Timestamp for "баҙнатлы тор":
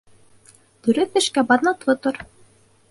1.53-2.21